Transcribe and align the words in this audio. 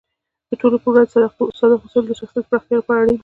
د 0.49 0.51
ټولو 0.61 0.77
په 0.81 0.87
وړاندې 0.91 1.11
صادق 1.59 1.79
اوسیدل 1.81 2.03
د 2.07 2.13
شخصیت 2.19 2.45
پراختیا 2.49 2.75
لپاره 2.77 2.99
اړین 3.01 3.15
دی. 3.15 3.19